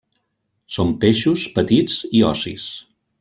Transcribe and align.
Són 0.77 0.93
peixos 1.03 1.43
petits 1.59 1.99
i 2.21 2.25
ossis. 2.31 2.67